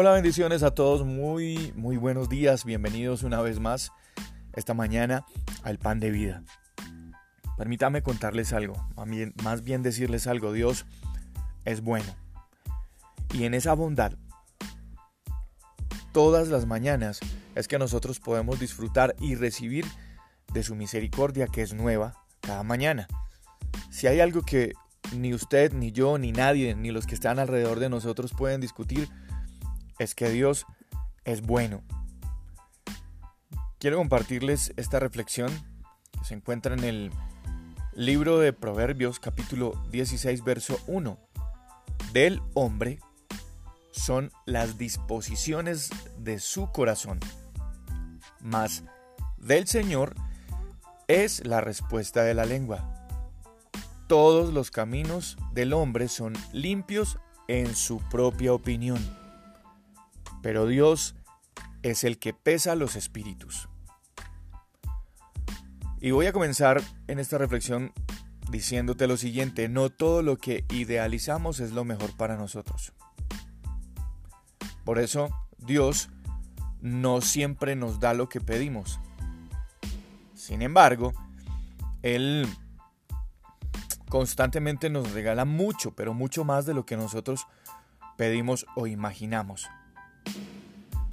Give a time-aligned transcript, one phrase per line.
[0.00, 3.90] Hola, bendiciones a todos, muy, muy buenos días, bienvenidos una vez más
[4.52, 5.26] esta mañana
[5.64, 6.44] al pan de vida.
[7.56, 8.74] Permítame contarles algo,
[9.42, 10.86] más bien decirles algo, Dios
[11.64, 12.14] es bueno.
[13.34, 14.12] Y en esa bondad,
[16.12, 17.18] todas las mañanas
[17.56, 19.84] es que nosotros podemos disfrutar y recibir
[20.52, 23.08] de su misericordia que es nueva cada mañana.
[23.90, 24.74] Si hay algo que
[25.16, 29.08] ni usted, ni yo, ni nadie, ni los que están alrededor de nosotros pueden discutir,
[29.98, 30.66] es que Dios
[31.24, 31.82] es bueno.
[33.78, 35.50] Quiero compartirles esta reflexión
[36.12, 37.12] que se encuentra en el
[37.92, 41.18] libro de Proverbios capítulo 16 verso 1.
[42.12, 43.00] Del hombre
[43.90, 47.20] son las disposiciones de su corazón,
[48.40, 48.84] mas
[49.36, 50.14] del Señor
[51.08, 52.94] es la respuesta de la lengua.
[54.06, 58.98] Todos los caminos del hombre son limpios en su propia opinión
[60.42, 61.14] pero Dios
[61.82, 63.68] es el que pesa los espíritus.
[66.00, 67.92] Y voy a comenzar en esta reflexión
[68.50, 72.92] diciéndote lo siguiente, no todo lo que idealizamos es lo mejor para nosotros.
[74.84, 75.28] Por eso
[75.58, 76.08] Dios
[76.80, 79.00] no siempre nos da lo que pedimos.
[80.34, 81.12] Sin embargo,
[82.02, 82.46] Él
[84.08, 87.46] constantemente nos regala mucho, pero mucho más de lo que nosotros
[88.16, 89.68] pedimos o imaginamos.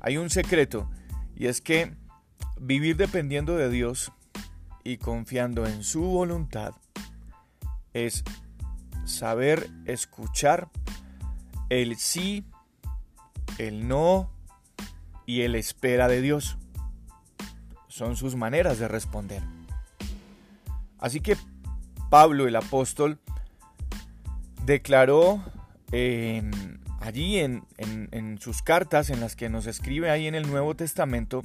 [0.05, 0.87] Hay un secreto
[1.35, 1.95] y es que
[2.61, 4.11] vivir dependiendo de Dios
[4.83, 6.75] y confiando en su voluntad
[7.91, 8.23] es
[9.03, 10.69] saber escuchar
[11.69, 12.45] el sí,
[13.57, 14.31] el no
[15.25, 16.59] y el espera de Dios.
[17.87, 19.41] Son sus maneras de responder.
[20.99, 21.35] Así que
[22.11, 23.17] Pablo el apóstol
[24.65, 25.43] declaró
[25.91, 31.43] en allí en, sus cartas, en las que nos escribe ahí en el Nuevo Testamento,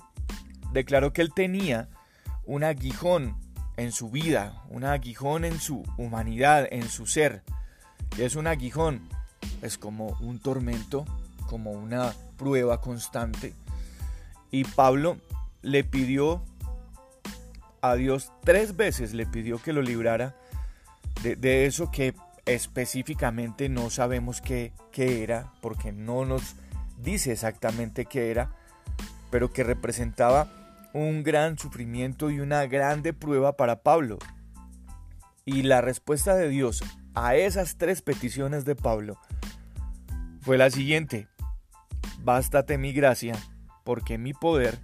[0.73, 1.89] declaró que él tenía
[2.45, 3.37] un aguijón
[3.77, 7.43] en su vida, un aguijón en su humanidad, en su ser.
[8.17, 9.09] que es un aguijón?
[9.63, 11.05] Es como un tormento,
[11.49, 13.55] como una prueba constante.
[14.51, 15.19] Y Pablo
[15.63, 16.43] le pidió
[17.83, 20.35] a Dios tres veces, le pidió que lo librara
[21.23, 22.15] de eso que
[22.47, 26.57] específicamente no sabemos qué, era, porque no nos
[26.99, 28.55] dice exactamente qué era,
[29.31, 30.49] pero que representaba
[30.93, 34.19] un gran sufrimiento y una grande prueba para Pablo.
[35.45, 36.83] Y la respuesta de Dios
[37.15, 39.19] a esas tres peticiones de Pablo
[40.43, 41.29] fue la siguiente,
[42.23, 43.35] bástate mi gracia,
[43.85, 44.79] porque mi poder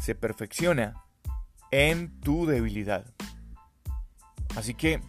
[0.00, 0.94] se perfecciona
[1.70, 3.04] en tu debilidad.
[4.56, 5.00] Así que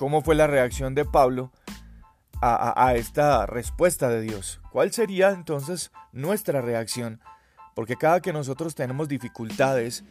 [0.00, 1.52] ¿Cómo fue la reacción de Pablo
[2.40, 4.62] a, esta respuesta de Dios?
[4.72, 7.20] ¿Cuál sería entonces nuestra reacción?
[7.74, 10.04] Porque cada que nosotros tenemos dificultades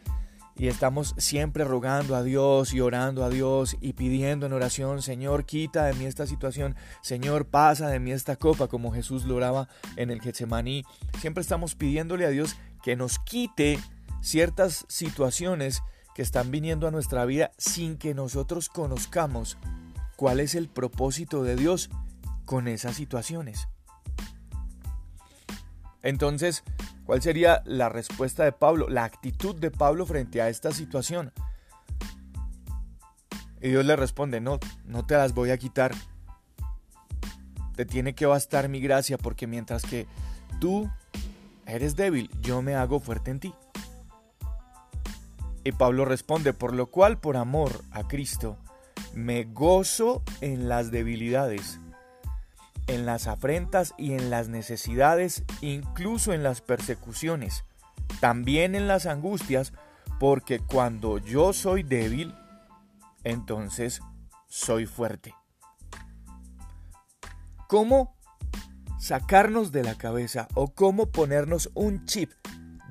[0.54, 5.44] y estamos siempre rogando a Dios y orando a Dios y pidiendo en oración, Señor,
[5.44, 9.66] quita de mí esta situación, Señor, pasa de mí esta copa, como Jesús lo oraba
[9.96, 10.84] en el Getsemaní.
[11.18, 13.80] Siempre estamos pidiéndole a Dios que nos quite
[14.20, 15.82] ciertas situaciones
[16.20, 19.56] que están viniendo a nuestra vida sin que nosotros conozcamos
[20.16, 21.88] cuál es el propósito de Dios
[22.44, 23.68] con esas situaciones.
[26.02, 26.62] Entonces,
[27.06, 31.32] ¿cuál sería la respuesta de Pablo, la actitud de Pablo frente a esta situación?
[33.62, 35.94] Y Dios le responde, no, no te las voy a quitar.
[37.76, 40.06] Te tiene que bastar mi gracia porque mientras que
[40.60, 40.90] tú
[41.64, 43.54] eres débil, yo me hago fuerte en ti.
[45.64, 48.56] Y Pablo responde, por lo cual, por amor a Cristo,
[49.14, 51.80] me gozo en las debilidades,
[52.86, 57.64] en las afrentas y en las necesidades, incluso en las persecuciones,
[58.20, 59.72] también en las angustias,
[60.18, 62.34] porque cuando yo soy débil,
[63.24, 64.00] entonces
[64.48, 65.34] soy fuerte.
[67.68, 68.16] ¿Cómo
[68.98, 72.32] sacarnos de la cabeza o cómo ponernos un chip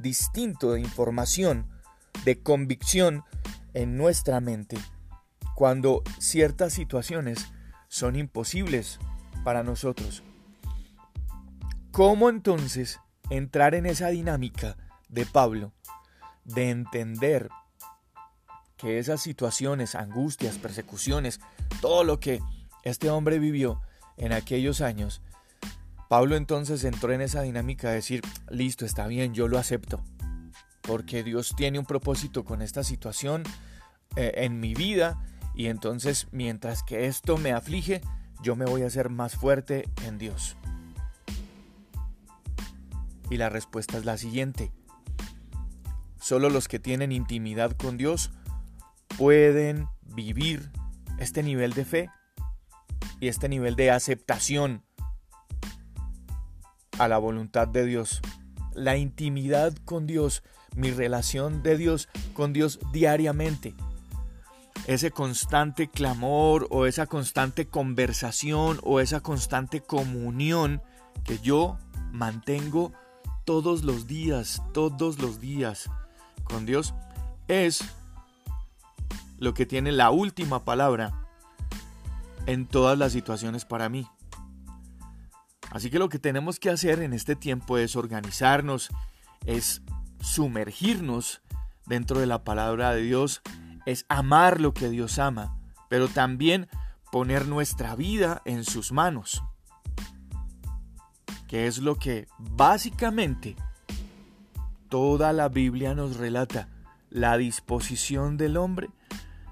[0.01, 1.69] distinto de información,
[2.25, 3.23] de convicción
[3.73, 4.77] en nuestra mente?
[5.59, 7.47] cuando ciertas situaciones
[7.89, 8.97] son imposibles
[9.43, 10.23] para nosotros.
[11.91, 14.77] ¿Cómo entonces entrar en esa dinámica
[15.09, 15.73] de Pablo
[16.45, 17.49] de entender
[18.77, 21.41] que esas situaciones, angustias, persecuciones,
[21.81, 22.39] todo lo que
[22.83, 23.81] este hombre vivió
[24.15, 25.21] en aquellos años,
[26.07, 30.01] Pablo entonces entró en esa dinámica de decir, listo, está bien, yo lo acepto,
[30.89, 33.43] porque Dios tiene un propósito con esta situación
[34.15, 38.01] eh, en mi vida y entonces, mientras que esto me aflige,
[38.41, 40.57] yo me voy a hacer más fuerte en Dios.
[43.29, 44.71] Y la respuesta es la siguiente.
[46.19, 48.31] Solo los que tienen intimidad con Dios
[49.15, 50.71] pueden vivir
[51.19, 52.09] este nivel de fe
[53.19, 54.83] y este nivel de aceptación
[56.97, 58.21] a la voluntad de Dios.
[58.73, 60.41] La intimidad con Dios,
[60.79, 63.75] mi relación de Dios con Dios diariamente.
[64.87, 70.81] Ese constante clamor o esa constante conversación o esa constante comunión
[71.25, 71.77] que yo
[72.11, 72.93] mantengo
[73.45, 75.89] todos los días, todos los días
[76.43, 76.93] con Dios,
[77.47, 77.83] es
[79.37, 81.27] lo que tiene la última palabra
[82.45, 84.07] en todas las situaciones para mí.
[85.71, 88.89] Así que lo que tenemos que hacer en este tiempo es organizarnos,
[89.45, 89.83] es
[90.21, 91.41] sumergirnos
[91.85, 93.41] dentro de la palabra de Dios,
[93.85, 95.57] es amar lo que Dios ama,
[95.89, 96.67] pero también
[97.11, 99.43] poner nuestra vida en sus manos,
[101.47, 103.55] que es lo que básicamente
[104.89, 106.69] toda la Biblia nos relata,
[107.09, 108.89] la disposición del hombre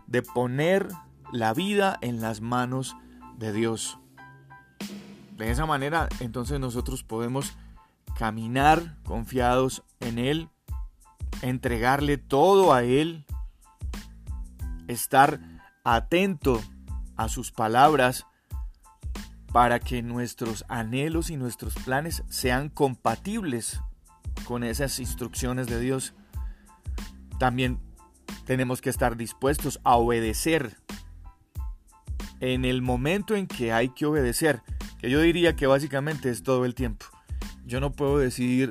[0.05, 0.87] de poner
[1.31, 2.95] la vida en las manos
[3.37, 3.97] de Dios.
[5.37, 7.57] De esa manera, entonces nosotros podemos
[8.17, 10.49] caminar confiados en Él,
[11.41, 13.25] entregarle todo a Él,
[14.87, 15.39] estar
[15.83, 16.61] atento
[17.15, 18.25] a sus palabras
[19.51, 23.81] para que nuestros anhelos y nuestros planes sean compatibles
[24.45, 26.13] con esas instrucciones de Dios.
[27.39, 27.79] También
[28.45, 30.77] tenemos que estar dispuestos a obedecer
[32.39, 34.61] en el momento en que hay que obedecer,
[34.99, 37.05] que yo diría que básicamente es todo el tiempo.
[37.65, 38.69] Yo no puedo decidir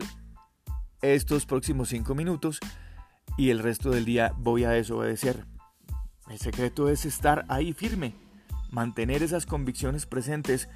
[1.02, 2.60] estos próximos cinco minutos
[3.36, 5.46] y el resto del día voy a desobedecer.
[6.28, 8.14] El secreto es estar ahí firme,
[8.70, 10.68] mantener esas convicciones presentes,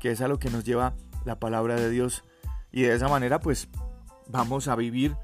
[0.00, 0.94] que es a lo que nos lleva
[1.24, 2.24] la palabra de Dios.
[2.72, 3.68] Y de esa manera pues
[4.28, 5.16] vamos a vivir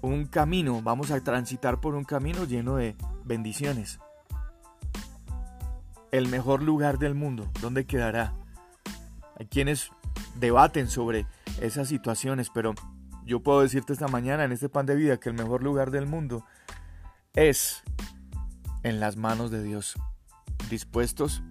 [0.00, 3.98] un camino, vamos a transitar por un camino lleno de bendiciones
[6.12, 8.34] el mejor lugar del mundo, ¿dónde quedará?
[9.38, 9.90] Hay quienes
[10.36, 11.26] debaten sobre
[11.60, 12.74] esas situaciones, pero
[13.24, 16.06] yo puedo decirte esta mañana en este pan de vida que el mejor lugar del
[16.06, 16.44] mundo
[17.34, 17.82] es
[18.82, 19.94] en las manos de Dios,
[20.68, 21.42] dispuestos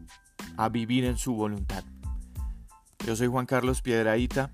[0.57, 1.83] a vivir en su voluntad.
[3.05, 4.51] Yo soy Juan Carlos Piedraíta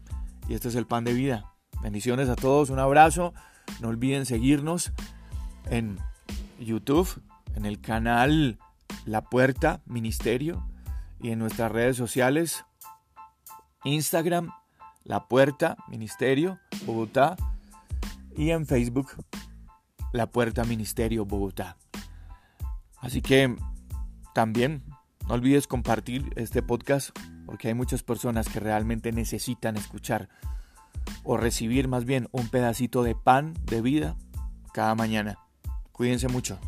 [0.48, 1.54] y este es el pan de vida.
[1.82, 3.34] Bendiciones a todos, un abrazo.
[3.82, 4.94] No olviden seguirnos
[5.66, 6.00] en
[6.60, 7.22] YouTube,
[7.56, 8.60] en el canal
[9.06, 10.68] la Puerta Ministerio
[11.20, 12.66] y en nuestras redes sociales,
[13.84, 14.52] Instagram,
[15.08, 17.38] La Puerta Ministerio Bogotá
[18.36, 19.08] y en Facebook,
[20.12, 21.78] La Puerta Ministerio Bogotá.
[22.98, 23.56] Así que
[24.36, 24.84] también
[25.30, 30.28] no olvides compartir este podcast porque hay muchas personas que realmente necesitan escuchar
[31.24, 34.18] o recibir más bien un pedacito de pan de vida
[34.74, 35.40] cada mañana.
[35.94, 36.60] Cuídense mucho.